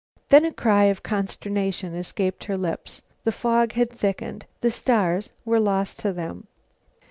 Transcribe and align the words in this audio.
Then 0.29 0.45
a 0.45 0.51
cry 0.51 0.85
of 0.85 1.03
consternation 1.03 1.93
escaped 1.93 2.45
her 2.45 2.57
lips; 2.57 3.03
the 3.23 3.31
fog 3.31 3.73
had 3.73 3.91
thickened; 3.91 4.47
the 4.61 4.71
stars 4.71 5.31
were 5.45 5.59
lost 5.59 5.99
to 5.99 6.11
them. 6.11 6.47